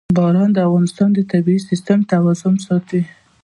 [0.17, 3.01] باران د افغانستان د طبعي سیسټم توازن ساتي.